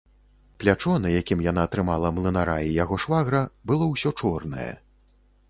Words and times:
Плячо, 0.61 0.93
на 1.03 1.11
якім 1.21 1.43
яна 1.47 1.65
трымала 1.75 2.11
млынара 2.17 2.57
і 2.71 2.73
яго 2.83 2.99
швагра, 3.05 3.43
было 3.71 3.93
ўсё 3.93 4.15
чорнае. 4.19 4.69